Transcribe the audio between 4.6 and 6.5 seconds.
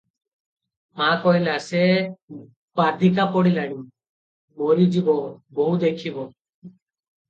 ମରିଯିବ- ବୋହୂ ଦେଖିବ।